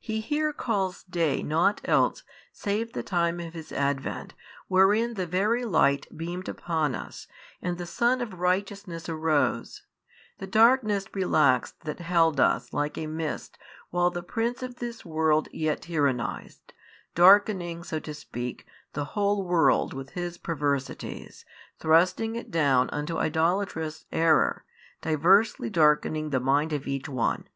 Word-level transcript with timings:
He 0.00 0.20
here 0.20 0.52
calls 0.52 1.04
day 1.04 1.44
nought 1.44 1.80
else 1.84 2.24
save 2.52 2.92
the 2.92 3.04
time 3.04 3.38
of 3.38 3.54
His 3.54 3.70
Advent 3.70 4.34
|679 4.34 4.36
wherein 4.66 5.14
the 5.14 5.28
Very 5.28 5.64
Light 5.64 6.08
beamed 6.16 6.48
upon 6.48 6.96
us 6.96 7.28
and 7.62 7.78
the 7.78 7.86
Sun 7.86 8.20
of 8.20 8.40
Righteousness 8.40 9.08
arose, 9.08 9.86
the 10.38 10.48
darkness 10.48 11.06
relaxed 11.14 11.82
that 11.82 12.00
held 12.00 12.40
us 12.40 12.72
like 12.72 12.98
a 12.98 13.06
mist 13.06 13.56
while 13.90 14.10
the 14.10 14.24
prince 14.24 14.60
of 14.60 14.80
this 14.80 15.04
world 15.04 15.46
yet 15.52 15.82
tyrannized, 15.82 16.72
darkening 17.14 17.84
(so 17.84 18.00
to 18.00 18.14
speak) 18.14 18.66
the 18.94 19.04
whole 19.14 19.44
world 19.46 19.94
with 19.94 20.10
his 20.18 20.36
perversities, 20.36 21.44
thrusting 21.78 22.34
it 22.34 22.50
down 22.50 22.90
unto 22.90 23.18
idolatrous 23.18 24.04
error, 24.10 24.64
diversely 25.00 25.70
darkening 25.70 26.30
the 26.30 26.40
mind 26.40 26.72
of 26.72 26.88
each 26.88 27.08
one. 27.08 27.48